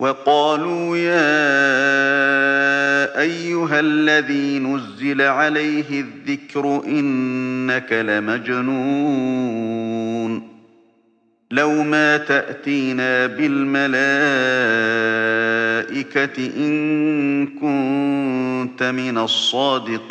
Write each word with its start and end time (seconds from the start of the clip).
وقالوا 0.00 0.96
يا 0.96 1.50
أيها 3.20 3.80
الذي 3.80 4.58
نزل 4.58 5.22
عليه 5.22 6.00
الذكر 6.00 6.82
إنك 6.86 7.92
لمجنون. 7.92 9.30
لو 11.50 11.82
ما 11.82 12.16
تأتينا 12.16 13.26
بالملائكة 13.26 13.90
إن 16.56 17.46
كنت 17.46 18.82
من 18.82 19.18
الصادقين. 19.18 20.10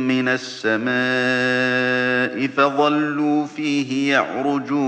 من 0.21 0.27
السماء 0.27 0.87
فظلوا 2.47 3.45
فيه 3.45 4.13
يعرجون 4.13 4.81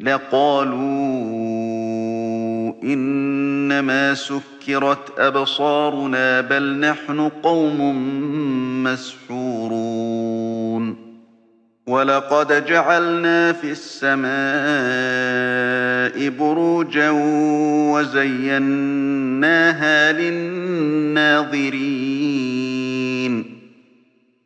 لقالوا 0.00 0.76
إنما 2.82 4.14
سكرت 4.14 5.18
أبصارنا 5.18 6.40
بل 6.40 6.80
نحن 6.80 7.28
قوم 7.42 7.94
مسحورون 8.84 10.26
ولقد 11.86 12.66
جعلنا 12.66 13.52
في 13.52 13.70
السماء 13.70 14.26
بروجا 16.28 17.10
وزيناها 17.94 20.12
للناظرين 20.12 22.15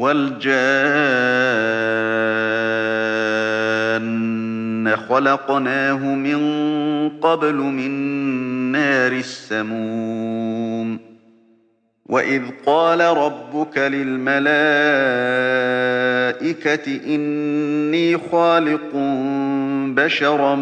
والجان 0.00 0.56
خلقناه 4.96 6.14
من 6.14 6.38
قبل 7.08 7.54
من 7.54 7.90
نار 8.72 9.12
السموم. 9.12 10.98
وإذ 12.06 12.42
قال 12.66 13.00
ربك 13.00 13.78
للملائكة 13.78 14.44
إِنِّي 17.14 18.18
خَالِقٌ 18.18 18.96
بَشَرًا 19.96 20.54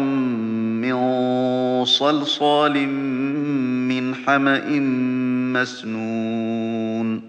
مِّن 0.83 1.85
صَلْصَالٍ 1.85 2.87
مِّنْ 3.87 4.15
حَمَإٍ 4.15 4.79
مَّسْنُونٍ. 5.53 7.28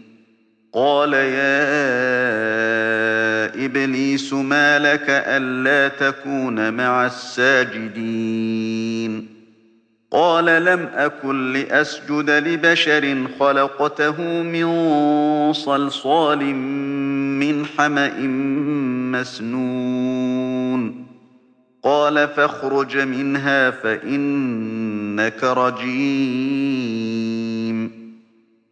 قَالَ 0.73 1.13
يَا 1.13 1.65
إِبْلِيسُ 3.65 4.33
مَا 4.33 4.79
لَكَ 4.79 5.05
أَلَّا 5.09 5.87
تَكُونَ 5.87 6.73
مَعَ 6.73 7.05
السَّاجِدِينَ 7.05 8.51
قَالَ 10.11 10.45
لَمْ 10.65 10.89
أَكُن 10.95 11.53
لِّأَسْجُدَ 11.53 12.29
لِبَشَرٍ 12.29 13.27
خَلَقْتَهُ 13.39 14.21
مِن 14.43 15.53
صَلْصَالٍ 15.53 16.39
مِّنْ 17.43 17.65
حَمَإٍ 17.65 18.19
مَّسْنُونٍ 19.11 21.05
قَالَ 21.83 22.27
فَاخْرُجْ 22.27 22.97
مِنْهَا 22.97 23.71
فَإِنَّكَ 23.71 25.43
رَجِيمٌ 25.43 27.10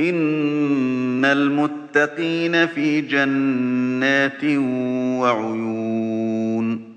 إِنَّ 0.00 1.24
الْمُتَّقِينَ 1.24 2.66
فِي 2.66 3.00
جَنَّاتٍ 3.00 4.44
وَعُيُونٍ 5.22 6.94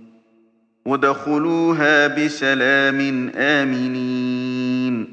ادْخُلُوهَا 0.88 2.08
بِسَلَامٍ 2.08 3.30
آمِنِينَ 3.36 5.08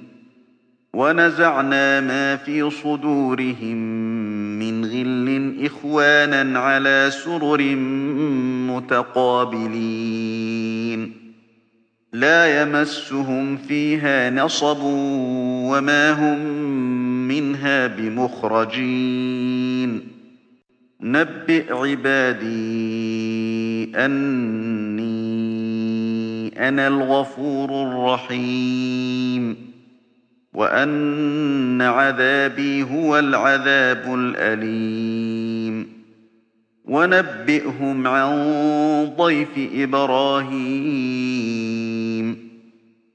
وَنَزَعْنَا 0.95 2.01
مَا 2.01 2.37
فِي 2.37 2.71
صُدُورِهِم 2.71 3.77
مِّنْ 4.59 4.85
غِلٍّ 4.85 5.57
إِخْوَانًا 5.67 6.59
عَلَىٰ 6.61 7.11
سُرُرٍ 7.11 7.63
مُّتَقَابِلِينَ 8.71 9.95
لَا 12.13 12.63
يَمَسُّهُمْ 12.63 13.57
فِيهَا 13.57 14.31
نَصَبٌ 14.31 14.79
وَمَا 15.71 16.13
هُم 16.13 16.94
مِّنْهَا 17.29 17.87
بِمُخْرَجِينَ. 17.87 20.01
نَبِّئْ 21.01 21.73
عِبَادِي 21.73 22.55
أَنِّي 23.97 25.09
أَنَا 26.69 26.89
الْغَفُورُ 26.89 27.83
الرَّحِيمُ. 27.83 29.57
وَأَنَّ 30.55 31.83
عَذَابِي 31.83 32.83
هُوَ 32.83 33.19
الْعَذَابُ 33.19 34.15
الْأَلِيمُ. 34.15 35.87
وَنَبِّئْهُمْ 36.85 38.07
عَن 38.07 38.35
ضَيْفِ 39.19 39.71
إِبْرَاهِيمَ. 39.75 41.94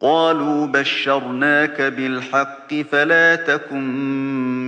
قَالُوا 0.00 0.66
بَشَّرْنَاكَ 0.66 1.82
بِالْحَقِّ 1.82 2.74
فَلَا 2.74 3.36
تَكُن 3.36 3.82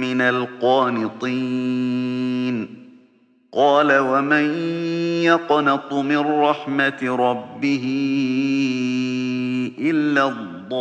مِّنَ 0.01 0.21
الْقَانِطِينَ. 0.21 1.29
قَالَ 3.53 3.99
وَمَن 3.99 4.55
يَقْنَطُ 5.23 5.95
مِن 5.95 6.19
رَّحْمَةِ 6.19 6.99
رَبِّهِ 7.03 7.85
إِلَّا 9.79 10.29
الضَّالُّونَ. 10.29 10.79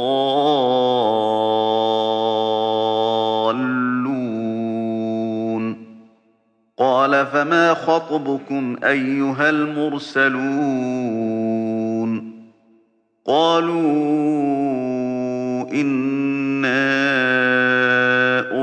قَالَ 6.77 7.25
فَمَا 7.25 7.74
خَطْبُكُمْ 7.74 8.75
أَيُّهَا 8.84 9.50
الْمُرْسَلُونَ؟ 9.50 11.27
قَالُوا 13.28 13.84
إِنَّا 15.74 16.80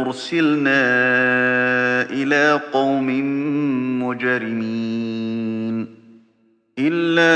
أُرْسِلْنَا 0.00 0.82
إِلَىٰ 2.10 2.60
قَوْمٍ 2.72 3.06
مُّجْرِمِينَ 4.02 5.86
إِلَّا 6.78 7.34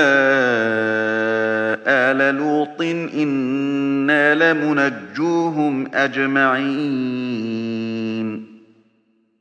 آلَ 1.86 2.34
لُوطٍ 2.34 2.82
إِنَّا 3.14 4.34
لَمُنَجُّوهُمْ 4.34 5.86
أَجْمَعِينَ 5.94 6.68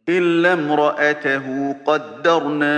إِلَّا 0.10 0.54
امْرَأَتَهُ 0.54 1.76
قَدَّرْنَا 1.86 2.78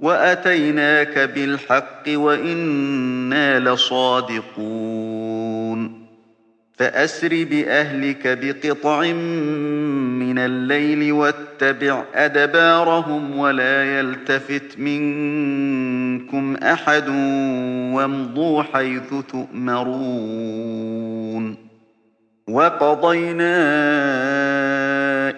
وأتيناك 0.00 1.18
بالحق 1.18 2.02
وإنا 2.08 3.60
لصادقون. 3.60 5.20
فأسر 6.76 7.46
بأهلك 7.50 8.38
بقطع 8.42 9.02
من 9.02 10.38
الليل 10.38 11.12
واتبع 11.12 12.04
أدبارهم 12.14 13.38
ولا 13.38 13.98
يلتفت 13.98 14.78
منكم 14.78 16.56
أحد 16.56 17.08
وامضوا 17.94 18.62
حيث 18.62 19.14
تؤمرون. 19.32 20.90
وقضينا 22.48 23.50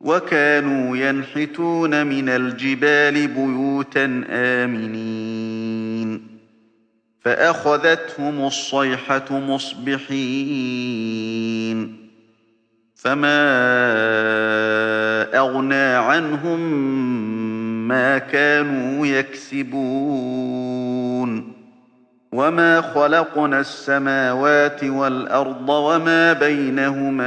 وكانوا 0.00 0.96
ينحتون 0.96 2.06
من 2.06 2.28
الجبال 2.28 3.26
بيوتا 3.28 4.24
آمنين. 4.30 6.26
فأخذتهم 7.20 8.46
الصيحة 8.46 9.24
مصبحين. 9.30 10.36
فما 12.94 13.38
أغنى 15.38 15.94
عنهم 15.94 16.60
ما 17.88 18.18
كانوا 18.18 19.06
يكسبون. 19.06 20.56
وما 22.32 22.80
خلقنا 22.80 23.60
السماوات 23.60 24.84
والأرض 24.84 25.68
وما 25.68 26.32
بينهما 26.32 27.26